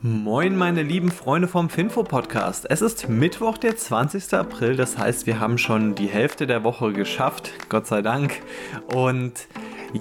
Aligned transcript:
Moin, 0.00 0.56
meine 0.56 0.84
lieben 0.84 1.10
Freunde 1.10 1.48
vom 1.48 1.68
Finfo 1.68 2.04
Podcast. 2.04 2.66
Es 2.70 2.82
ist 2.82 3.08
Mittwoch, 3.08 3.58
der 3.58 3.76
20. 3.76 4.32
April. 4.32 4.76
Das 4.76 4.96
heißt, 4.96 5.26
wir 5.26 5.40
haben 5.40 5.58
schon 5.58 5.96
die 5.96 6.06
Hälfte 6.06 6.46
der 6.46 6.62
Woche 6.62 6.92
geschafft. 6.92 7.50
Gott 7.68 7.88
sei 7.88 8.00
Dank. 8.00 8.40
Und 8.94 9.48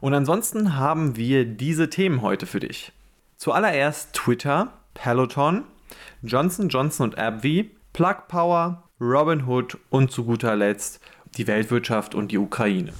Und 0.00 0.14
ansonsten 0.14 0.76
haben 0.76 1.14
wir 1.16 1.44
diese 1.44 1.88
Themen 1.88 2.22
heute 2.22 2.46
für 2.46 2.58
dich. 2.60 2.92
Zuallererst 3.36 4.14
Twitter, 4.14 4.72
Peloton, 4.94 5.62
Johnson 6.22 6.68
Johnson 6.68 7.10
und 7.10 7.18
AbbVie, 7.18 7.70
Plug 7.92 8.16
Power, 8.28 8.82
Robinhood 9.00 9.78
und 9.90 10.10
zu 10.10 10.24
guter 10.24 10.56
Letzt 10.56 11.00
die 11.36 11.46
Weltwirtschaft 11.46 12.14
und 12.14 12.32
die 12.32 12.38
Ukraine. 12.38 12.92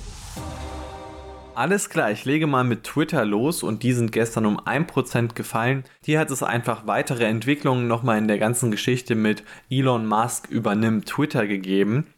Alles 1.56 1.88
klar, 1.88 2.10
ich 2.10 2.24
lege 2.24 2.48
mal 2.48 2.64
mit 2.64 2.82
Twitter 2.82 3.24
los 3.24 3.62
und 3.62 3.84
die 3.84 3.92
sind 3.92 4.10
gestern 4.10 4.44
um 4.44 4.58
1% 4.58 5.34
gefallen. 5.34 5.84
Hier 6.04 6.18
hat 6.18 6.32
es 6.32 6.42
einfach 6.42 6.88
weitere 6.88 7.26
Entwicklungen 7.26 7.86
nochmal 7.86 8.18
in 8.18 8.26
der 8.26 8.38
ganzen 8.38 8.72
Geschichte 8.72 9.14
mit 9.14 9.44
Elon 9.70 10.06
Musk 10.06 10.48
übernimmt 10.50 11.06
Twitter 11.06 11.46
gegeben. 11.46 12.08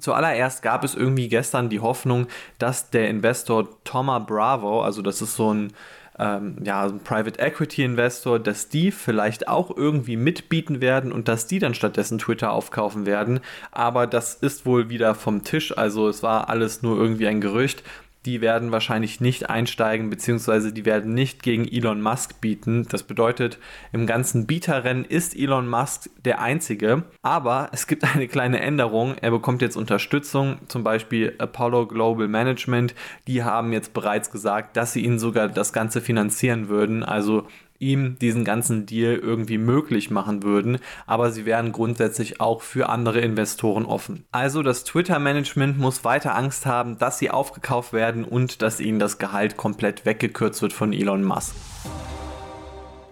Zuallererst 0.00 0.62
gab 0.62 0.82
es 0.82 0.94
irgendwie 0.94 1.28
gestern 1.28 1.68
die 1.68 1.80
Hoffnung, 1.80 2.26
dass 2.58 2.90
der 2.90 3.10
Investor 3.10 3.68
Thomas 3.84 4.26
Bravo, 4.26 4.82
also 4.82 5.02
das 5.02 5.20
ist 5.20 5.36
so 5.36 5.52
ein 5.52 5.72
ähm, 6.18 6.56
ja, 6.62 6.88
Private 7.04 7.38
Equity 7.38 7.84
Investor, 7.84 8.38
dass 8.38 8.68
die 8.68 8.90
vielleicht 8.90 9.48
auch 9.48 9.76
irgendwie 9.76 10.16
mitbieten 10.16 10.80
werden 10.80 11.12
und 11.12 11.28
dass 11.28 11.46
die 11.46 11.58
dann 11.58 11.74
stattdessen 11.74 12.18
Twitter 12.18 12.52
aufkaufen 12.52 13.06
werden. 13.06 13.40
Aber 13.70 14.06
das 14.06 14.34
ist 14.34 14.66
wohl 14.66 14.88
wieder 14.88 15.14
vom 15.14 15.44
Tisch. 15.44 15.76
Also 15.76 16.08
es 16.08 16.22
war 16.22 16.48
alles 16.48 16.82
nur 16.82 16.96
irgendwie 16.98 17.26
ein 17.26 17.40
Gerücht 17.40 17.82
die 18.26 18.40
werden 18.40 18.72
wahrscheinlich 18.72 19.20
nicht 19.20 19.48
einsteigen, 19.48 20.10
beziehungsweise 20.10 20.72
die 20.72 20.84
werden 20.84 21.14
nicht 21.14 21.42
gegen 21.42 21.66
Elon 21.66 22.02
Musk 22.02 22.40
bieten. 22.40 22.86
Das 22.90 23.04
bedeutet, 23.04 23.58
im 23.92 24.06
ganzen 24.06 24.46
Bieterrennen 24.46 25.04
ist 25.04 25.36
Elon 25.36 25.68
Musk 25.68 26.10
der 26.24 26.40
Einzige. 26.40 27.04
Aber 27.22 27.70
es 27.72 27.86
gibt 27.86 28.02
eine 28.04 28.26
kleine 28.26 28.60
Änderung. 28.60 29.14
Er 29.20 29.30
bekommt 29.30 29.62
jetzt 29.62 29.76
Unterstützung, 29.76 30.58
zum 30.66 30.82
Beispiel 30.82 31.34
Apollo 31.38 31.86
Global 31.86 32.26
Management. 32.26 32.94
Die 33.28 33.44
haben 33.44 33.72
jetzt 33.72 33.94
bereits 33.94 34.30
gesagt, 34.30 34.76
dass 34.76 34.92
sie 34.92 35.04
ihn 35.04 35.20
sogar 35.20 35.48
das 35.48 35.72
Ganze 35.72 36.00
finanzieren 36.00 36.68
würden. 36.68 37.04
Also 37.04 37.46
ihm 37.78 38.18
diesen 38.18 38.44
ganzen 38.44 38.86
Deal 38.86 39.16
irgendwie 39.16 39.58
möglich 39.58 40.10
machen 40.10 40.42
würden, 40.42 40.78
aber 41.06 41.30
sie 41.30 41.46
wären 41.46 41.72
grundsätzlich 41.72 42.40
auch 42.40 42.62
für 42.62 42.88
andere 42.88 43.20
Investoren 43.20 43.84
offen. 43.84 44.24
Also 44.32 44.62
das 44.62 44.84
Twitter-Management 44.84 45.78
muss 45.78 46.04
weiter 46.04 46.34
Angst 46.34 46.66
haben, 46.66 46.98
dass 46.98 47.18
sie 47.18 47.30
aufgekauft 47.30 47.92
werden 47.92 48.24
und 48.24 48.62
dass 48.62 48.80
ihnen 48.80 48.98
das 48.98 49.18
Gehalt 49.18 49.56
komplett 49.56 50.06
weggekürzt 50.06 50.62
wird 50.62 50.72
von 50.72 50.92
Elon 50.92 51.24
Musk. 51.24 51.54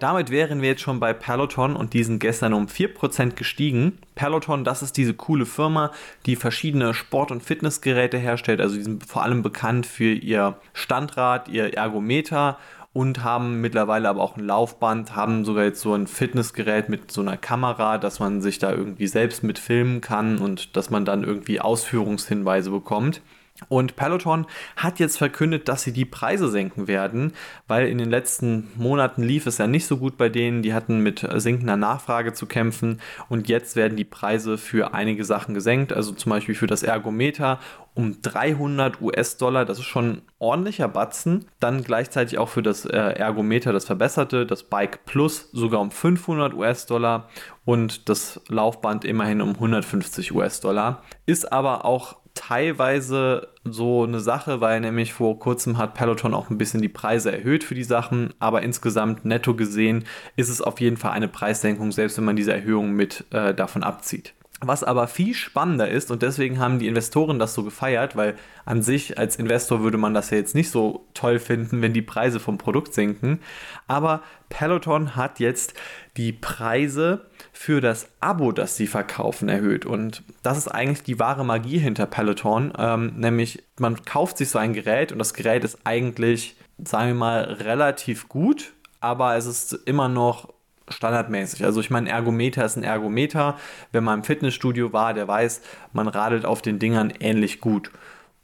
Damit 0.04 0.28
wären 0.28 0.60
wir 0.60 0.68
jetzt 0.68 0.82
schon 0.82 1.00
bei 1.00 1.14
Peloton 1.14 1.76
und 1.76 1.94
die 1.94 2.04
sind 2.04 2.18
gestern 2.18 2.52
um 2.52 2.66
4% 2.66 3.36
gestiegen. 3.36 3.98
Peloton, 4.14 4.62
das 4.62 4.82
ist 4.82 4.98
diese 4.98 5.14
coole 5.14 5.47
Firma, 5.47 5.92
die 6.26 6.36
verschiedene 6.36 6.92
Sport- 6.92 7.30
und 7.30 7.42
Fitnessgeräte 7.42 8.19
herstellt. 8.19 8.60
Also 8.60 8.76
die 8.76 8.82
sind 8.82 9.06
vor 9.06 9.22
allem 9.22 9.42
bekannt 9.42 9.86
für 9.86 10.12
ihr 10.12 10.58
Standrad, 10.74 11.48
ihr 11.48 11.72
Ergometer 11.72 12.58
und 12.94 13.25
haben 13.25 13.60
mittlerweile 13.60 14.09
aber 14.09 14.22
auch 14.22 14.37
ein 14.37 14.47
Laufband, 14.47 15.15
haben 15.16 15.44
sogar 15.44 15.65
jetzt 15.65 15.81
so 15.81 15.93
ein 15.93 16.06
Fitnessgerät 16.06 16.88
mit 16.88 17.10
so 17.10 17.21
einer 17.21 17.37
Kamera, 17.37 17.99
dass 17.99 18.21
man 18.21 18.41
sich 18.41 18.60
da 18.60 18.71
irgendwie 18.71 19.09
selbst 19.09 19.43
mit 19.43 19.59
filmen 19.59 20.00
kann 20.00 20.38
und 20.38 20.77
dass 20.77 20.91
man 20.91 21.04
dann 21.04 21.25
irgendwie 21.25 21.60
Ausführungshinweise 21.60 22.71
bekommt. 22.71 23.21
Und 23.69 23.94
Peloton 23.94 24.47
hat 24.75 24.98
jetzt 24.98 25.16
verkündet, 25.16 25.69
dass 25.69 25.82
sie 25.82 25.92
die 25.92 26.04
Preise 26.04 26.48
senken 26.50 26.88
werden, 26.88 27.32
weil 27.69 27.87
in 27.87 27.98
den 27.98 28.10
letzten 28.10 28.69
Monaten 28.75 29.22
lief 29.22 29.47
es 29.47 29.59
ja 29.59 29.69
nicht 29.69 29.87
so 29.87 29.98
gut 29.98 30.16
bei 30.16 30.28
denen. 30.28 30.62
Die 30.62 30.75
hatten 30.75 30.98
mit 30.98 31.25
sinkender 31.37 31.76
Nachfrage 31.76 32.32
zu 32.32 32.47
kämpfen 32.47 33.00
und 33.28 33.48
jetzt 33.48 33.76
werden 33.76 33.97
die 33.97 34.04
Preise 34.04 34.59
für 34.59 34.92
einige 34.92 35.25
Sachen 35.25 35.54
gesenkt, 35.54 35.92
also 35.92 36.10
zum 36.10 36.31
Beispiel 36.31 36.56
für 36.56 36.66
das 36.66 36.82
Ergometer 36.82 37.60
um 37.94 38.20
300 38.20 39.00
US-Dollar. 39.00 39.65
Das 39.65 39.78
ist 39.78 39.84
schon 39.84 40.10
ein 40.10 40.22
ordentlicher 40.41 40.88
Batzen. 40.88 41.44
Dann 41.60 41.84
gleichzeitig 41.84 42.38
auch 42.38 42.48
für 42.48 42.62
das 42.62 42.84
äh, 42.84 42.97
Ergometer 42.98 43.72
das 43.72 43.84
verbesserte, 43.84 44.47
das 44.47 44.65
Bike 44.65 45.04
Plus 45.04 45.48
sogar 45.53 45.81
um 45.81 45.92
500 45.92 46.54
US-Dollar 46.54 47.28
und 47.65 48.09
das 48.09 48.41
Laufband 48.48 49.04
immerhin 49.04 49.41
um 49.41 49.50
150 49.50 50.34
US-Dollar. 50.34 51.04
Ist 51.25 51.53
aber 51.53 51.84
auch 51.84 52.16
teilweise 52.49 53.49
so 53.65 54.05
eine 54.05 54.21
Sache, 54.21 54.60
weil 54.60 54.81
nämlich 54.81 55.12
vor 55.15 55.38
kurzem 55.38 55.78
hat 55.78 55.94
Peloton 55.94 56.34
auch 56.34 56.50
ein 56.50 56.59
bisschen 56.59 56.82
die 56.82 56.88
Preise 56.88 57.32
erhöht 57.32 57.65
für 57.65 57.75
die 57.75 57.84
Sachen, 57.84 58.34
aber 58.38 58.62
insgesamt 58.62 59.25
netto 59.25 59.55
gesehen 59.55 60.05
ist 60.37 60.50
es 60.50 60.60
auf 60.60 60.81
jeden 60.81 60.97
Fall 60.97 61.12
eine 61.12 61.28
Preissenkung, 61.28 61.93
selbst 61.93 62.19
wenn 62.19 62.25
man 62.25 62.37
diese 62.37 62.53
Erhöhung 62.53 62.93
mit 62.93 63.25
äh, 63.31 63.54
davon 63.54 63.83
abzieht. 63.83 64.34
Was 64.60 64.84
aber 64.84 65.09
viel 65.09 65.34
spannender 65.34 65.88
ist, 65.88 66.10
und 66.10 66.22
deswegen 66.22 66.59
haben 66.59 66.78
die 66.78 66.87
Investoren 66.87 67.38
das 67.38 67.54
so 67.54 67.65
gefeiert, 67.65 68.15
weil 68.16 68.37
an 68.65 68.82
sich 68.82 69.19
als 69.19 69.37
Investor 69.37 69.82
würde 69.82 69.98
man 69.98 70.15
das 70.15 70.31
ja 70.31 70.37
jetzt 70.37 70.54
nicht 70.54 70.70
so 70.70 71.06
toll 71.12 71.38
finden, 71.38 71.82
wenn 71.82 71.92
die 71.92 72.03
Preise 72.03 72.38
vom 72.38 72.56
Produkt 72.56 72.94
sinken. 72.94 73.41
Aber 73.88 74.22
Peloton 74.48 75.16
hat 75.16 75.41
jetzt 75.41 75.75
die 76.16 76.32
Preise 76.32 77.26
für 77.53 77.81
das 77.81 78.09
Abo, 78.20 78.53
das 78.53 78.76
sie 78.76 78.87
verkaufen, 78.87 79.48
erhöht. 79.48 79.87
Und 79.87 80.22
das 80.44 80.56
ist 80.56 80.69
eigentlich 80.69 81.03
die 81.03 81.19
wahre 81.19 81.44
Magie 81.44 81.78
hinter 81.78 82.06
Peloton. 82.06 82.72
Ähm, 82.78 83.15
nämlich, 83.16 83.65
man 83.78 84.04
kauft 84.04 84.38
sich 84.38 84.50
so 84.50 84.59
ein 84.59 84.72
Gerät 84.72 85.10
und 85.10 85.19
das 85.19 85.34
Gerät 85.34 85.65
ist 85.65 85.78
eigentlich, 85.84 86.56
sagen 86.82 87.09
wir 87.09 87.15
mal, 87.15 87.42
relativ 87.42 88.28
gut, 88.28 88.72
aber 89.00 89.36
es 89.36 89.47
ist 89.47 89.72
immer 89.72 90.09
noch 90.09 90.53
standardmäßig. 90.89 91.65
Also 91.65 91.81
ich 91.81 91.91
meine, 91.91 92.11
Ergometer 92.11 92.65
ist 92.65 92.77
ein 92.77 92.84
Ergometer. 92.84 93.56
Wenn 93.93 94.05
man 94.05 94.21
im 94.21 94.25
Fitnessstudio 94.25 94.93
war, 94.93 95.15
der 95.15 95.28
weiß, 95.28 95.62
man 95.93 96.09
radelt 96.09 96.45
auf 96.45 96.62
den 96.62 96.78
Dingern 96.78 97.12
ähnlich 97.21 97.61
gut. 97.61 97.91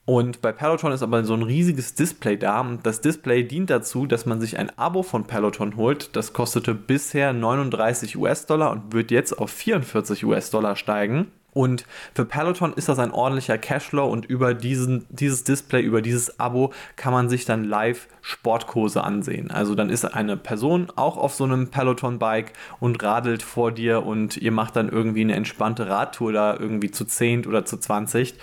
Und 0.07 0.43
bei 0.43 0.51
Peloton 0.51 0.93
ist 0.93 1.03
aber 1.03 1.23
so 1.23 1.35
ein 1.35 1.43
riesiges 1.43 1.95
Display 1.95 2.37
da. 2.37 2.61
Und 2.63 2.85
das 2.85 3.01
Display 3.01 3.45
dient 3.45 3.71
dazu, 3.71 4.07
dass 4.07 4.27
man 4.27 4.41
sich 4.41 4.59
ein 4.59 4.77
Abo 4.77 5.03
von 5.03 5.25
Peloton 5.25 5.77
holt. 5.77 6.17
Das 6.17 6.33
kostete 6.33 6.75
bisher 6.75 7.33
39 7.33 8.17
US-Dollar 8.17 8.73
und 8.73 8.93
wird 8.93 9.11
jetzt 9.11 9.39
auf 9.39 9.51
44 9.51 10.25
US-Dollar 10.25 10.75
steigen. 10.75 11.31
Und 11.53 11.85
für 12.15 12.25
Peloton 12.25 12.73
ist 12.75 12.89
das 12.89 12.99
ein 12.99 13.11
ordentlicher 13.11 13.59
Cashflow 13.59 14.07
und 14.07 14.27
über 14.27 14.55
diesen, 14.55 15.07
dieses 15.09 15.45
Display, 15.45 15.83
über 15.83 16.03
dieses 16.03 16.39
Abo 16.39 16.73
kann 16.97 17.13
man 17.13 17.29
sich 17.29 17.45
dann 17.45 17.65
live 17.65 18.09
Sportkurse 18.23 19.03
ansehen. 19.03 19.51
Also 19.51 19.75
dann 19.75 19.91
ist 19.91 20.05
eine 20.05 20.37
Person 20.37 20.89
auch 20.95 21.17
auf 21.17 21.35
so 21.35 21.45
einem 21.45 21.69
Peloton-Bike 21.69 22.53
und 22.79 23.03
radelt 23.03 23.43
vor 23.43 23.73
dir 23.73 24.07
und 24.07 24.37
ihr 24.37 24.53
macht 24.53 24.77
dann 24.77 24.89
irgendwie 24.89 25.23
eine 25.23 25.35
entspannte 25.35 25.89
Radtour 25.89 26.33
da 26.33 26.57
irgendwie 26.57 26.91
zu 26.91 27.05
10 27.05 27.47
oder 27.47 27.65
zu 27.65 27.79
20. 27.79 28.35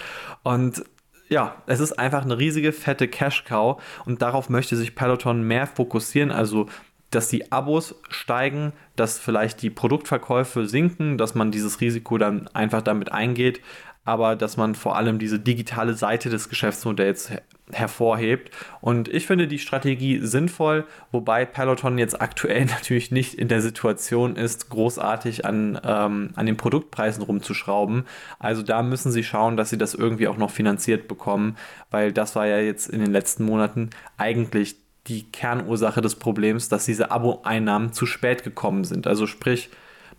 Und 0.43 0.83
ja, 1.29 1.55
es 1.65 1.79
ist 1.79 1.99
einfach 1.99 2.23
eine 2.23 2.37
riesige, 2.37 2.71
fette 2.71 3.07
Cash-Cow 3.07 3.81
und 4.05 4.21
darauf 4.21 4.49
möchte 4.49 4.75
sich 4.75 4.95
Peloton 4.95 5.43
mehr 5.43 5.67
fokussieren. 5.67 6.31
Also 6.31 6.67
dass 7.11 7.29
die 7.29 7.51
Abos 7.51 7.95
steigen, 8.09 8.73
dass 8.95 9.19
vielleicht 9.19 9.61
die 9.61 9.69
Produktverkäufe 9.69 10.67
sinken, 10.67 11.17
dass 11.17 11.35
man 11.35 11.51
dieses 11.51 11.79
Risiko 11.79 12.17
dann 12.17 12.47
einfach 12.49 12.81
damit 12.81 13.11
eingeht, 13.11 13.61
aber 14.07 14.35
dass 14.37 14.55
man 14.55 14.73
vor 14.73 14.95
allem 14.95 15.19
diese 15.19 15.37
digitale 15.37 15.93
Seite 15.93 16.29
des 16.29 16.47
Geschäftsmodells 16.47 17.31
hervorhebt. 17.71 18.51
Und 18.79 19.09
ich 19.09 19.27
finde 19.27 19.47
die 19.47 19.59
Strategie 19.59 20.19
sinnvoll, 20.25 20.85
wobei 21.11 21.45
Peloton 21.45 21.97
jetzt 21.97 22.21
aktuell 22.21 22.65
natürlich 22.65 23.11
nicht 23.11 23.33
in 23.33 23.49
der 23.49 23.61
Situation 23.61 24.37
ist, 24.37 24.69
großartig 24.69 25.45
an, 25.45 25.79
ähm, 25.83 26.29
an 26.35 26.45
den 26.45 26.55
Produktpreisen 26.55 27.21
rumzuschrauben. 27.21 28.05
Also 28.39 28.63
da 28.63 28.81
müssen 28.81 29.11
sie 29.11 29.23
schauen, 29.23 29.57
dass 29.57 29.69
sie 29.69 29.77
das 29.77 29.93
irgendwie 29.93 30.29
auch 30.29 30.37
noch 30.37 30.51
finanziert 30.51 31.09
bekommen, 31.09 31.57
weil 31.91 32.13
das 32.13 32.35
war 32.35 32.47
ja 32.47 32.59
jetzt 32.59 32.89
in 32.89 33.01
den 33.01 33.11
letzten 33.11 33.43
Monaten 33.43 33.89
eigentlich 34.17 34.77
die 35.07 35.23
Kernursache 35.31 36.01
des 36.01 36.15
Problems, 36.15 36.69
dass 36.69 36.85
diese 36.85 37.11
Abo-Einnahmen 37.11 37.93
zu 37.93 38.05
spät 38.05 38.43
gekommen 38.43 38.83
sind. 38.83 39.07
Also 39.07 39.27
sprich, 39.27 39.69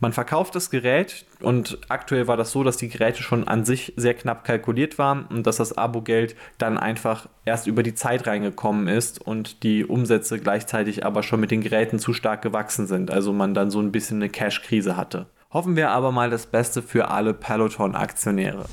Man 0.00 0.12
verkauft 0.12 0.54
das 0.54 0.70
Gerät 0.70 1.24
und 1.40 1.78
aktuell 1.88 2.28
war 2.28 2.36
das 2.36 2.52
so, 2.52 2.62
dass 2.62 2.76
die 2.76 2.88
Geräte 2.88 3.22
schon 3.22 3.48
an 3.48 3.64
sich 3.64 3.94
sehr 3.96 4.14
knapp 4.14 4.44
kalkuliert 4.44 4.96
waren 4.96 5.24
und 5.24 5.44
dass 5.44 5.56
das 5.56 5.76
Abo-Geld 5.76 6.36
dann 6.56 6.78
einfach 6.78 7.28
erst 7.44 7.66
über 7.66 7.82
die 7.82 7.96
Zeit 7.96 8.28
reingekommen 8.28 8.86
ist 8.86 9.20
und 9.20 9.64
die 9.64 9.84
Umsätze 9.84 10.38
gleichzeitig 10.38 11.04
aber 11.04 11.24
schon 11.24 11.40
mit 11.40 11.50
den 11.50 11.62
Geräten 11.62 11.98
zu 11.98 12.12
stark 12.12 12.42
gewachsen 12.42 12.86
sind. 12.86 13.10
Also 13.10 13.32
man 13.32 13.54
dann 13.54 13.72
so 13.72 13.80
ein 13.80 13.90
bisschen 13.90 14.18
eine 14.18 14.28
Cash-Krise 14.28 14.96
hatte. 14.96 15.26
Hoffen 15.50 15.74
wir 15.74 15.90
aber 15.90 16.12
mal 16.12 16.30
das 16.30 16.46
Beste 16.46 16.80
für 16.80 17.10
alle 17.10 17.34
Peloton-Aktionäre. 17.34 18.66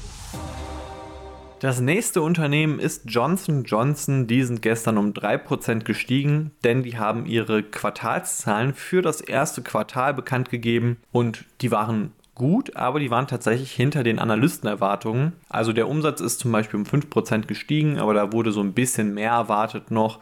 Das 1.66 1.82
nächste 1.82 2.22
Unternehmen 2.22 2.78
ist 2.78 3.06
Johnson 3.08 3.64
Johnson. 3.64 4.28
Die 4.28 4.44
sind 4.44 4.62
gestern 4.62 5.00
um 5.00 5.14
3% 5.14 5.80
gestiegen, 5.80 6.52
denn 6.64 6.84
die 6.84 7.00
haben 7.00 7.26
ihre 7.26 7.64
Quartalszahlen 7.64 8.76
für 8.76 9.02
das 9.02 9.20
erste 9.20 9.64
Quartal 9.64 10.14
bekannt 10.14 10.52
gegeben 10.52 10.98
und 11.12 11.46
die 11.62 11.72
waren 11.72 12.12
gut, 12.36 12.76
aber 12.76 13.00
die 13.00 13.10
waren 13.10 13.26
tatsächlich 13.26 13.72
hinter 13.72 14.04
den 14.04 14.20
Analystenerwartungen. 14.20 15.34
Also 15.50 15.74
der 15.74 15.88
Umsatz 15.88 16.22
ist 16.22 16.38
zum 16.38 16.52
Beispiel 16.52 16.80
um 16.80 16.86
5% 16.86 17.48
gestiegen, 17.48 17.98
aber 17.98 18.14
da 18.14 18.32
wurde 18.32 18.52
so 18.52 18.62
ein 18.62 18.74
bisschen 18.74 19.16
mehr 19.16 19.32
erwartet 19.32 19.90
noch. 19.90 20.20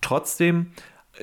Trotzdem 0.00 0.68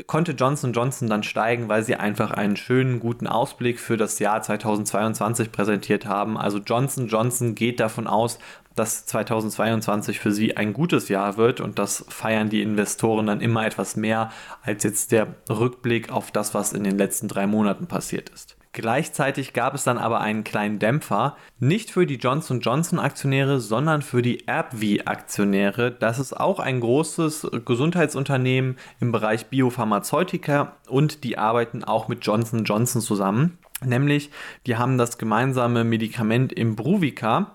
konnte 0.08 0.32
Johnson 0.32 0.74
Johnson 0.74 1.08
dann 1.08 1.24
steigen, 1.24 1.70
weil 1.70 1.84
sie 1.84 1.96
einfach 1.96 2.32
einen 2.32 2.58
schönen, 2.58 3.00
guten 3.00 3.28
Ausblick 3.28 3.80
für 3.80 3.98
das 3.98 4.20
Jahr 4.20 4.42
2022 4.42 5.52
präsentiert 5.52 6.06
haben. 6.06 6.38
Also 6.38 6.58
Johnson 6.60 7.08
Johnson 7.08 7.56
geht 7.56 7.80
davon 7.80 8.08
aus, 8.08 8.40
dass 8.76 9.06
2022 9.06 10.20
für 10.20 10.32
sie 10.32 10.58
ein 10.58 10.74
gutes 10.74 11.10
Jahr 11.10 11.38
wird 11.38 11.62
und 11.62 11.80
das 11.80 12.06
feiern 12.10 12.50
die 12.50 12.62
Investoren 12.62 13.28
dann 13.28 13.42
immer 13.42 13.66
etwas 13.66 13.96
mehr 13.96 14.32
als 14.62 14.84
jetzt 14.84 15.12
der 15.12 15.28
Rückblick 15.50 16.12
auf 16.12 16.32
das, 16.32 16.54
was 16.54 16.74
in 16.74 16.84
den 16.84 16.98
letzten 16.98 17.28
drei 17.28 17.48
Monaten 17.48 17.88
passiert 17.88 18.30
ist. 18.30 18.58
Gleichzeitig 18.76 19.54
gab 19.54 19.76
es 19.76 19.84
dann 19.84 20.00
aber 20.00 20.22
einen 20.22 20.44
kleinen 20.44 20.80
Dämpfer, 20.80 21.38
nicht 21.60 21.92
für 21.92 22.08
die 22.08 22.16
Johnson 22.16 22.60
Johnson 22.60 22.98
Aktionäre, 22.98 23.60
sondern 23.60 24.02
für 24.02 24.24
die 24.24 24.48
AbbVie 24.48 25.06
Aktionäre. 25.06 25.92
Das 25.92 26.18
ist 26.18 26.34
auch 26.34 26.60
ein 26.60 26.80
großes 26.80 27.52
Gesundheitsunternehmen 27.66 28.78
im 29.00 29.12
Bereich 29.12 29.46
Biopharmazeutika 29.46 30.78
und 30.88 31.24
die 31.24 31.38
arbeiten 31.38 31.84
auch 31.84 32.08
mit 32.08 32.26
Johnson 32.26 32.64
Johnson 32.64 33.04
zusammen. 33.04 33.60
Nämlich, 33.86 34.32
die 34.66 34.76
haben 34.76 34.98
das 34.98 35.20
gemeinsame 35.20 35.84
Medikament 35.84 36.52
Imbruvica 36.52 37.52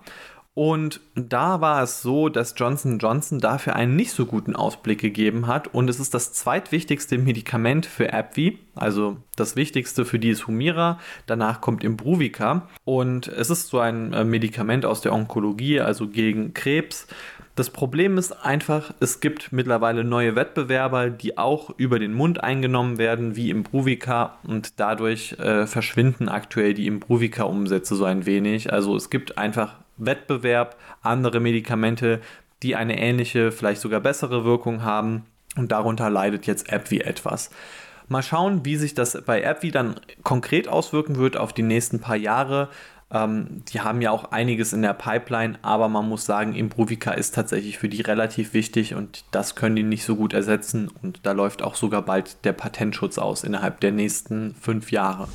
und 0.59 0.99
da 1.15 1.61
war 1.61 1.81
es 1.83 2.01
so, 2.01 2.27
dass 2.27 2.53
Johnson 2.57 2.97
Johnson 2.99 3.39
dafür 3.39 3.77
einen 3.77 3.95
nicht 3.95 4.11
so 4.11 4.25
guten 4.25 4.57
Ausblick 4.57 4.99
gegeben 4.99 5.47
hat. 5.47 5.73
Und 5.73 5.89
es 5.89 6.01
ist 6.01 6.13
das 6.13 6.33
zweitwichtigste 6.33 7.17
Medikament 7.17 7.85
für 7.85 8.11
AbbVie. 8.11 8.59
Also 8.75 9.15
das 9.37 9.55
wichtigste 9.55 10.03
für 10.03 10.19
die 10.19 10.31
ist 10.31 10.47
Humira. 10.47 10.99
Danach 11.27 11.61
kommt 11.61 11.85
Imbruvica. 11.85 12.67
Und 12.83 13.29
es 13.29 13.49
ist 13.49 13.69
so 13.69 13.79
ein 13.79 14.11
äh, 14.11 14.25
Medikament 14.25 14.85
aus 14.85 14.99
der 14.99 15.13
Onkologie, 15.13 15.79
also 15.79 16.09
gegen 16.09 16.53
Krebs. 16.53 17.07
Das 17.55 17.69
Problem 17.69 18.17
ist 18.17 18.33
einfach, 18.43 18.93
es 18.99 19.21
gibt 19.21 19.53
mittlerweile 19.53 20.03
neue 20.03 20.35
Wettbewerber, 20.35 21.09
die 21.09 21.37
auch 21.37 21.69
über 21.77 21.99
den 21.99 22.13
Mund 22.13 22.43
eingenommen 22.43 22.97
werden, 22.97 23.37
wie 23.37 23.49
Imbruvica, 23.49 24.37
und 24.43 24.77
dadurch 24.81 25.37
äh, 25.39 25.67
verschwinden 25.67 26.27
aktuell 26.27 26.73
die 26.73 26.87
Imbruvica-Umsätze 26.87 27.95
so 27.95 28.03
ein 28.03 28.25
wenig. 28.25 28.73
Also 28.73 28.93
es 28.97 29.09
gibt 29.09 29.37
einfach 29.37 29.75
Wettbewerb, 29.99 30.77
andere 31.01 31.39
Medikamente, 31.39 32.21
die 32.63 32.75
eine 32.75 32.99
ähnliche, 32.99 33.51
vielleicht 33.51 33.81
sogar 33.81 33.99
bessere 33.99 34.43
Wirkung 34.43 34.83
haben. 34.83 35.25
Und 35.55 35.71
darunter 35.71 36.09
leidet 36.09 36.45
jetzt 36.45 36.71
AbbVie 36.71 37.01
etwas. 37.01 37.49
Mal 38.07 38.23
schauen, 38.23 38.65
wie 38.65 38.75
sich 38.75 38.93
das 38.93 39.21
bei 39.25 39.47
AbbVie 39.47 39.71
dann 39.71 39.99
konkret 40.23 40.67
auswirken 40.67 41.17
wird 41.17 41.37
auf 41.37 41.53
die 41.53 41.63
nächsten 41.63 41.99
paar 41.99 42.15
Jahre. 42.15 42.69
Ähm, 43.11 43.63
die 43.71 43.81
haben 43.81 44.01
ja 44.01 44.11
auch 44.11 44.31
einiges 44.31 44.73
in 44.73 44.81
der 44.81 44.93
Pipeline, 44.93 45.57
aber 45.61 45.87
man 45.89 46.07
muss 46.07 46.25
sagen, 46.25 46.55
Improvica 46.55 47.11
ist 47.11 47.35
tatsächlich 47.35 47.77
für 47.77 47.89
die 47.89 48.01
relativ 48.01 48.53
wichtig 48.53 48.93
und 48.93 49.25
das 49.31 49.55
können 49.55 49.75
die 49.75 49.83
nicht 49.83 50.05
so 50.05 50.15
gut 50.15 50.33
ersetzen. 50.33 50.91
Und 51.01 51.19
da 51.23 51.31
läuft 51.31 51.61
auch 51.61 51.75
sogar 51.75 52.01
bald 52.03 52.45
der 52.45 52.53
Patentschutz 52.53 53.17
aus 53.17 53.43
innerhalb 53.43 53.79
der 53.79 53.91
nächsten 53.91 54.55
fünf 54.55 54.91
Jahre. 54.91 55.27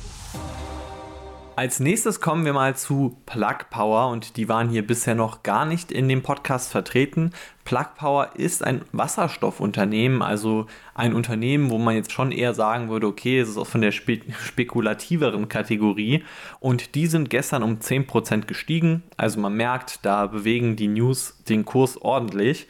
Als 1.57 1.79
nächstes 1.79 2.19
kommen 2.19 2.43
wir 2.43 2.51
mal 2.51 2.75
zu 2.75 3.15
Plug 3.25 3.69
Power 3.69 4.09
und 4.09 4.35
die 4.35 4.49
waren 4.49 4.67
hier 4.67 4.85
bisher 4.85 5.15
noch 5.15 5.41
gar 5.41 5.63
nicht 5.63 5.89
in 5.89 6.09
dem 6.09 6.21
Podcast 6.21 6.69
vertreten. 6.69 7.31
Plug 7.63 7.95
Power 7.97 8.31
ist 8.35 8.61
ein 8.61 8.81
Wasserstoffunternehmen, 8.91 10.21
also 10.21 10.65
ein 10.95 11.13
Unternehmen, 11.13 11.69
wo 11.69 11.77
man 11.77 11.95
jetzt 11.95 12.11
schon 12.11 12.33
eher 12.33 12.53
sagen 12.53 12.89
würde, 12.89 13.07
okay, 13.07 13.39
es 13.39 13.47
ist 13.47 13.57
auch 13.57 13.67
von 13.67 13.79
der 13.79 13.93
spe 13.93 14.19
spekulativeren 14.43 15.47
Kategorie 15.47 16.25
und 16.59 16.93
die 16.93 17.07
sind 17.07 17.29
gestern 17.29 17.63
um 17.63 17.77
10% 17.77 18.47
gestiegen. 18.47 19.03
Also 19.15 19.39
man 19.39 19.55
merkt, 19.55 20.05
da 20.05 20.27
bewegen 20.27 20.75
die 20.75 20.89
News 20.89 21.41
den 21.47 21.63
Kurs 21.63 21.95
ordentlich 22.01 22.67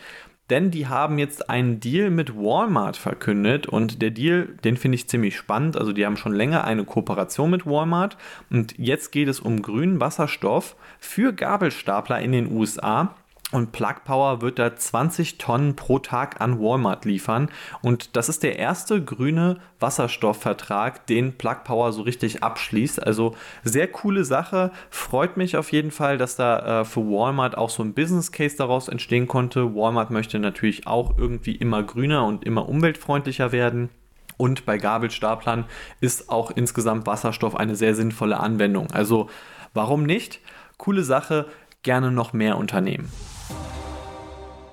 denn 0.49 0.69
die 0.69 0.87
haben 0.87 1.17
jetzt 1.17 1.49
einen 1.49 1.79
Deal 1.79 2.09
mit 2.09 2.35
Walmart 2.35 2.97
verkündet 2.97 3.65
und 3.67 4.01
der 4.01 4.11
Deal, 4.11 4.49
den 4.63 4.77
finde 4.77 4.95
ich 4.95 5.07
ziemlich 5.07 5.35
spannend. 5.35 5.77
Also 5.77 5.91
die 5.91 6.05
haben 6.05 6.17
schon 6.17 6.33
länger 6.33 6.63
eine 6.63 6.85
Kooperation 6.85 7.49
mit 7.49 7.65
Walmart 7.65 8.17
und 8.51 8.77
jetzt 8.77 9.11
geht 9.11 9.27
es 9.27 9.39
um 9.39 9.61
grünen 9.61 9.99
Wasserstoff 9.99 10.75
für 10.99 11.33
Gabelstapler 11.33 12.19
in 12.19 12.31
den 12.31 12.51
USA. 12.51 13.15
Und 13.51 13.71
Plug 13.71 14.03
Power 14.03 14.41
wird 14.41 14.57
da 14.57 14.75
20 14.75 15.37
Tonnen 15.37 15.75
pro 15.75 15.99
Tag 15.99 16.41
an 16.41 16.59
Walmart 16.59 17.05
liefern. 17.05 17.49
Und 17.81 18.15
das 18.15 18.27
ist 18.27 18.41
der 18.41 18.57
erste 18.57 19.03
grüne 19.03 19.59
Wasserstoffvertrag, 19.79 21.05
den 21.05 21.37
Plug 21.37 21.57
Power 21.63 21.93
so 21.93 22.01
richtig 22.01 22.43
abschließt. 22.43 23.05
Also 23.05 23.35
sehr 23.63 23.87
coole 23.87 24.25
Sache. 24.25 24.71
Freut 24.89 25.37
mich 25.37 25.57
auf 25.57 25.71
jeden 25.71 25.91
Fall, 25.91 26.17
dass 26.17 26.35
da 26.35 26.81
äh, 26.81 26.85
für 26.85 27.01
Walmart 27.01 27.55
auch 27.55 27.69
so 27.69 27.83
ein 27.83 27.93
Business 27.93 28.31
Case 28.31 28.57
daraus 28.57 28.87
entstehen 28.87 29.27
konnte. 29.27 29.75
Walmart 29.75 30.09
möchte 30.09 30.39
natürlich 30.39 30.87
auch 30.87 31.15
irgendwie 31.17 31.55
immer 31.55 31.83
grüner 31.83 32.25
und 32.25 32.43
immer 32.45 32.67
umweltfreundlicher 32.67 33.51
werden. 33.51 33.89
Und 34.37 34.65
bei 34.65 34.79
Gabelstaplern 34.79 35.65
ist 36.01 36.29
auch 36.29 36.49
insgesamt 36.51 37.05
Wasserstoff 37.05 37.55
eine 37.55 37.75
sehr 37.75 37.93
sinnvolle 37.93 38.39
Anwendung. 38.39 38.91
Also 38.91 39.29
warum 39.73 40.03
nicht? 40.03 40.41
Coole 40.77 41.03
Sache, 41.03 41.45
gerne 41.83 42.11
noch 42.11 42.33
mehr 42.33 42.57
Unternehmen. 42.57 43.09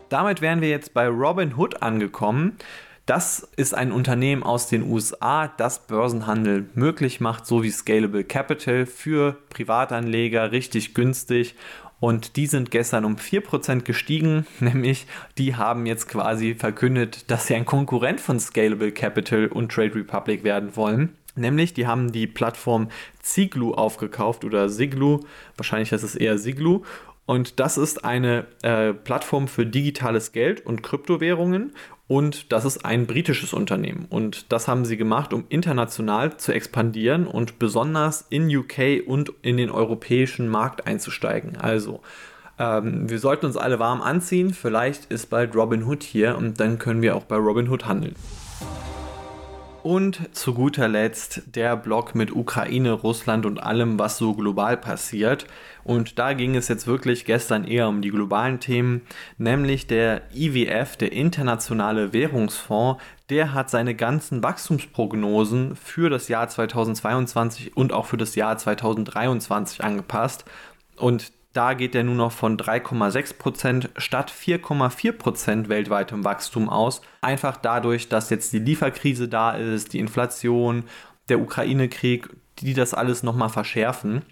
Damit 0.08 0.40
wären 0.40 0.60
wir 0.60 0.68
jetzt 0.68 0.92
bei 0.94 1.08
Robinhood 1.08 1.82
angekommen. 1.82 2.58
Das 3.06 3.48
ist 3.56 3.74
ein 3.74 3.90
Unternehmen 3.90 4.42
aus 4.42 4.68
den 4.68 4.82
USA, 4.84 5.48
das 5.48 5.86
Börsenhandel 5.86 6.66
möglich 6.74 7.20
macht, 7.20 7.46
so 7.46 7.62
wie 7.62 7.70
Scalable 7.70 8.22
Capital 8.22 8.86
für 8.86 9.38
Privatanleger 9.50 10.52
richtig 10.52 10.94
günstig. 10.94 11.56
Und 11.98 12.36
die 12.36 12.46
sind 12.46 12.70
gestern 12.70 13.04
um 13.04 13.16
4% 13.16 13.82
gestiegen, 13.82 14.46
nämlich 14.60 15.06
die 15.38 15.56
haben 15.56 15.86
jetzt 15.86 16.08
quasi 16.08 16.54
verkündet, 16.54 17.30
dass 17.30 17.46
sie 17.46 17.54
ein 17.54 17.64
Konkurrent 17.64 18.20
von 18.20 18.38
Scalable 18.38 18.92
Capital 18.92 19.46
und 19.46 19.72
Trade 19.72 19.94
Republic 19.94 20.44
werden 20.44 20.76
wollen. 20.76 21.16
Nämlich, 21.34 21.74
die 21.74 21.86
haben 21.86 22.12
die 22.12 22.26
Plattform 22.26 22.88
Ziglu 23.20 23.72
aufgekauft 23.72 24.44
oder 24.44 24.68
Siglu, 24.68 25.20
wahrscheinlich 25.56 25.90
ist 25.92 26.02
es 26.02 26.14
eher 26.14 26.38
Siglu. 26.38 26.82
Und 27.24 27.60
das 27.60 27.78
ist 27.78 28.04
eine 28.04 28.46
äh, 28.62 28.92
Plattform 28.92 29.46
für 29.48 29.64
digitales 29.64 30.32
Geld 30.32 30.66
und 30.66 30.82
Kryptowährungen. 30.82 31.72
Und 32.08 32.52
das 32.52 32.64
ist 32.64 32.84
ein 32.84 33.06
britisches 33.06 33.54
Unternehmen. 33.54 34.06
Und 34.10 34.52
das 34.52 34.68
haben 34.68 34.84
sie 34.84 34.96
gemacht, 34.96 35.32
um 35.32 35.44
international 35.48 36.36
zu 36.36 36.52
expandieren 36.52 37.26
und 37.26 37.58
besonders 37.58 38.26
in 38.28 38.54
UK 38.54 39.06
und 39.06 39.32
in 39.40 39.56
den 39.56 39.70
europäischen 39.70 40.48
Markt 40.48 40.86
einzusteigen. 40.86 41.56
Also, 41.56 42.02
ähm, 42.58 43.08
wir 43.08 43.18
sollten 43.18 43.46
uns 43.46 43.56
alle 43.56 43.78
warm 43.78 44.02
anziehen. 44.02 44.52
Vielleicht 44.52 45.06
ist 45.06 45.30
bald 45.30 45.54
Robinhood 45.54 46.02
hier 46.02 46.36
und 46.36 46.60
dann 46.60 46.78
können 46.78 47.02
wir 47.02 47.16
auch 47.16 47.24
bei 47.24 47.36
Robinhood 47.36 47.86
handeln. 47.86 48.14
Und 49.82 50.32
zu 50.32 50.54
guter 50.54 50.86
Letzt 50.86 51.42
der 51.56 51.76
Block 51.76 52.14
mit 52.14 52.30
Ukraine, 52.30 52.92
Russland 52.92 53.44
und 53.44 53.60
allem, 53.60 53.98
was 53.98 54.16
so 54.16 54.32
global 54.34 54.76
passiert. 54.76 55.46
Und 55.82 56.20
da 56.20 56.34
ging 56.34 56.54
es 56.54 56.68
jetzt 56.68 56.86
wirklich 56.86 57.24
gestern 57.24 57.64
eher 57.64 57.88
um 57.88 58.00
die 58.00 58.10
globalen 58.10 58.60
Themen, 58.60 59.02
nämlich 59.38 59.88
der 59.88 60.22
IWF, 60.32 60.96
der 60.96 61.10
Internationale 61.10 62.12
Währungsfonds, 62.12 63.02
der 63.28 63.54
hat 63.54 63.70
seine 63.70 63.96
ganzen 63.96 64.44
Wachstumsprognosen 64.44 65.74
für 65.74 66.10
das 66.10 66.28
Jahr 66.28 66.48
2022 66.48 67.76
und 67.76 67.92
auch 67.92 68.06
für 68.06 68.16
das 68.16 68.36
Jahr 68.36 68.56
2023 68.56 69.82
angepasst. 69.82 70.44
Und 70.96 71.32
da 71.52 71.74
geht 71.74 71.94
er 71.94 72.04
nur 72.04 72.14
noch 72.14 72.32
von 72.32 72.56
3,6% 72.56 73.90
statt 73.98 74.32
4,4% 74.32 75.68
weltweitem 75.68 76.24
Wachstum 76.24 76.68
aus. 76.68 77.02
Einfach 77.20 77.56
dadurch, 77.56 78.08
dass 78.08 78.30
jetzt 78.30 78.52
die 78.52 78.58
Lieferkrise 78.58 79.28
da 79.28 79.52
ist, 79.52 79.92
die 79.92 79.98
Inflation, 79.98 80.84
der 81.28 81.40
Ukraine-Krieg, 81.40 82.30
die 82.58 82.74
das 82.74 82.94
alles 82.94 83.22
nochmal 83.22 83.50
verschärfen. 83.50 84.22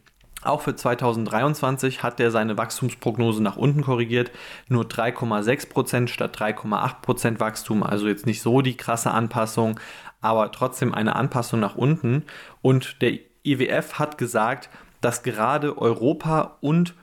Auch 0.42 0.62
für 0.62 0.74
2023 0.74 2.02
hat 2.02 2.18
er 2.18 2.30
seine 2.30 2.56
Wachstumsprognose 2.56 3.42
nach 3.42 3.56
unten 3.56 3.82
korrigiert. 3.82 4.30
Nur 4.68 4.84
3,6% 4.84 6.08
statt 6.08 6.38
3,8% 6.38 7.40
Wachstum. 7.40 7.82
Also 7.82 8.08
jetzt 8.08 8.24
nicht 8.24 8.40
so 8.40 8.62
die 8.62 8.76
krasse 8.76 9.10
Anpassung, 9.10 9.78
aber 10.22 10.50
trotzdem 10.50 10.94
eine 10.94 11.16
Anpassung 11.16 11.60
nach 11.60 11.76
unten. 11.76 12.24
Und 12.62 13.02
der 13.02 13.18
IWF 13.44 13.98
hat 13.98 14.16
gesagt, 14.16 14.70
dass 15.02 15.22
gerade 15.22 15.76
Europa 15.76 16.56
und 16.60 16.94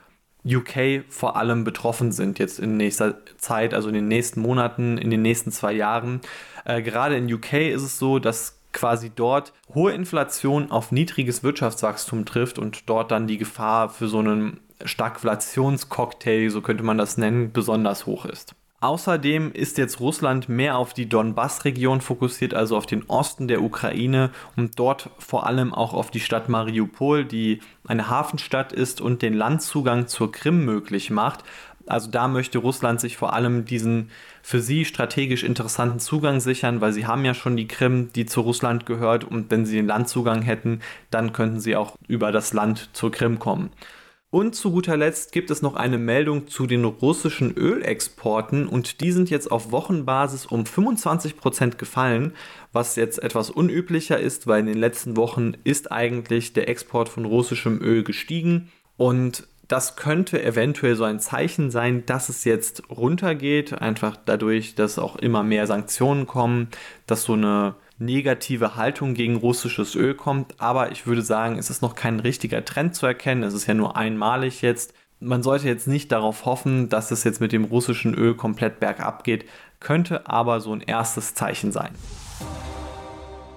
UK 0.48 1.04
vor 1.08 1.36
allem 1.36 1.64
betroffen 1.64 2.12
sind 2.12 2.38
jetzt 2.38 2.58
in 2.58 2.76
nächster 2.76 3.18
Zeit, 3.36 3.74
also 3.74 3.88
in 3.88 3.94
den 3.94 4.08
nächsten 4.08 4.40
Monaten, 4.40 4.98
in 4.98 5.10
den 5.10 5.22
nächsten 5.22 5.52
zwei 5.52 5.72
Jahren. 5.72 6.20
Äh, 6.64 6.82
gerade 6.82 7.16
in 7.16 7.32
UK 7.32 7.52
ist 7.54 7.82
es 7.82 7.98
so, 7.98 8.18
dass 8.18 8.58
quasi 8.72 9.10
dort 9.14 9.52
hohe 9.74 9.92
Inflation 9.92 10.70
auf 10.70 10.92
niedriges 10.92 11.42
Wirtschaftswachstum 11.42 12.24
trifft 12.24 12.58
und 12.58 12.88
dort 12.88 13.10
dann 13.10 13.26
die 13.26 13.38
Gefahr 13.38 13.88
für 13.88 14.08
so 14.08 14.18
einen 14.18 14.60
Stagflationscocktail, 14.84 16.50
so 16.50 16.60
könnte 16.60 16.84
man 16.84 16.98
das 16.98 17.16
nennen, 17.16 17.52
besonders 17.52 18.06
hoch 18.06 18.24
ist. 18.24 18.54
Außerdem 18.80 19.50
ist 19.52 19.76
jetzt 19.76 19.98
Russland 19.98 20.48
mehr 20.48 20.78
auf 20.78 20.94
die 20.94 21.08
Donbass-Region 21.08 22.00
fokussiert, 22.00 22.54
also 22.54 22.76
auf 22.76 22.86
den 22.86 23.02
Osten 23.08 23.48
der 23.48 23.60
Ukraine 23.60 24.30
und 24.54 24.78
dort 24.78 25.10
vor 25.18 25.46
allem 25.46 25.74
auch 25.74 25.94
auf 25.94 26.12
die 26.12 26.20
Stadt 26.20 26.48
Mariupol, 26.48 27.24
die 27.24 27.58
eine 27.88 28.08
Hafenstadt 28.08 28.72
ist 28.72 29.00
und 29.00 29.20
den 29.20 29.34
Landzugang 29.34 30.06
zur 30.06 30.30
Krim 30.30 30.64
möglich 30.64 31.10
macht. 31.10 31.42
Also 31.88 32.08
da 32.08 32.28
möchte 32.28 32.58
Russland 32.58 33.00
sich 33.00 33.16
vor 33.16 33.32
allem 33.32 33.64
diesen 33.64 34.10
für 34.42 34.60
sie 34.60 34.84
strategisch 34.84 35.42
interessanten 35.42 35.98
Zugang 35.98 36.38
sichern, 36.38 36.80
weil 36.80 36.92
sie 36.92 37.06
haben 37.06 37.24
ja 37.24 37.34
schon 37.34 37.56
die 37.56 37.66
Krim, 37.66 38.12
die 38.12 38.26
zu 38.26 38.42
Russland 38.42 38.86
gehört 38.86 39.24
und 39.24 39.50
wenn 39.50 39.66
sie 39.66 39.74
den 39.74 39.88
Landzugang 39.88 40.42
hätten, 40.42 40.82
dann 41.10 41.32
könnten 41.32 41.58
sie 41.58 41.74
auch 41.74 41.96
über 42.06 42.30
das 42.30 42.52
Land 42.52 42.90
zur 42.92 43.10
Krim 43.10 43.40
kommen. 43.40 43.70
Und 44.30 44.54
zu 44.54 44.72
guter 44.72 44.98
Letzt 44.98 45.32
gibt 45.32 45.50
es 45.50 45.62
noch 45.62 45.74
eine 45.74 45.96
Meldung 45.96 46.48
zu 46.48 46.66
den 46.66 46.84
russischen 46.84 47.56
Ölexporten 47.56 48.68
und 48.68 49.00
die 49.00 49.10
sind 49.10 49.30
jetzt 49.30 49.50
auf 49.50 49.72
Wochenbasis 49.72 50.44
um 50.44 50.64
25% 50.64 51.76
gefallen, 51.76 52.34
was 52.70 52.96
jetzt 52.96 53.22
etwas 53.22 53.48
unüblicher 53.48 54.20
ist, 54.20 54.46
weil 54.46 54.60
in 54.60 54.66
den 54.66 54.76
letzten 54.76 55.16
Wochen 55.16 55.54
ist 55.64 55.90
eigentlich 55.90 56.52
der 56.52 56.68
Export 56.68 57.08
von 57.08 57.24
russischem 57.24 57.80
Öl 57.80 58.04
gestiegen. 58.04 58.70
Und 58.98 59.48
das 59.66 59.96
könnte 59.96 60.42
eventuell 60.42 60.94
so 60.94 61.04
ein 61.04 61.20
Zeichen 61.20 61.70
sein, 61.70 62.04
dass 62.04 62.28
es 62.28 62.44
jetzt 62.44 62.90
runtergeht, 62.90 63.80
einfach 63.80 64.18
dadurch, 64.26 64.74
dass 64.74 64.98
auch 64.98 65.16
immer 65.16 65.42
mehr 65.42 65.66
Sanktionen 65.66 66.26
kommen, 66.26 66.68
dass 67.06 67.22
so 67.22 67.32
eine 67.32 67.76
negative 67.98 68.76
Haltung 68.76 69.14
gegen 69.14 69.36
russisches 69.36 69.94
Öl 69.94 70.14
kommt. 70.14 70.54
Aber 70.58 70.92
ich 70.92 71.06
würde 71.06 71.22
sagen, 71.22 71.58
es 71.58 71.70
ist 71.70 71.82
noch 71.82 71.94
kein 71.94 72.20
richtiger 72.20 72.64
Trend 72.64 72.94
zu 72.94 73.06
erkennen. 73.06 73.42
Es 73.42 73.54
ist 73.54 73.66
ja 73.66 73.74
nur 73.74 73.96
einmalig 73.96 74.62
jetzt. 74.62 74.94
Man 75.20 75.42
sollte 75.42 75.66
jetzt 75.66 75.88
nicht 75.88 76.12
darauf 76.12 76.44
hoffen, 76.44 76.88
dass 76.88 77.10
es 77.10 77.24
jetzt 77.24 77.40
mit 77.40 77.52
dem 77.52 77.64
russischen 77.64 78.14
Öl 78.14 78.34
komplett 78.34 78.78
bergab 78.78 79.24
geht, 79.24 79.46
könnte 79.80 80.28
aber 80.28 80.60
so 80.60 80.72
ein 80.72 80.80
erstes 80.80 81.34
Zeichen 81.34 81.72
sein. 81.72 81.90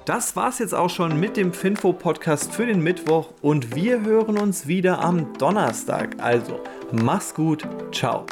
Das 0.05 0.35
war's 0.35 0.57
jetzt 0.57 0.73
auch 0.73 0.89
schon 0.89 1.19
mit 1.19 1.37
dem 1.37 1.53
Finfo-Podcast 1.53 2.51
für 2.51 2.65
den 2.65 2.81
Mittwoch 2.81 3.29
und 3.41 3.75
wir 3.75 4.01
hören 4.01 4.39
uns 4.39 4.65
wieder 4.65 4.99
am 4.99 5.33
Donnerstag. 5.37 6.15
Also, 6.19 6.59
mach's 6.91 7.35
gut, 7.35 7.67
ciao. 7.91 8.25